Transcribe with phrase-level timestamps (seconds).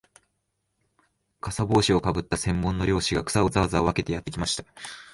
[1.41, 4.65] 簔帽子をかぶった専門の猟師が、草をざわざわ分けてやってきました